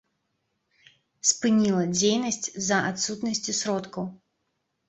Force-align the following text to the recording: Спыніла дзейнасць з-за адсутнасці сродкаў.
Спыніла 1.33 1.83
дзейнасць 1.97 2.41
з-за 2.51 2.77
адсутнасці 2.93 3.51
сродкаў. 3.61 4.13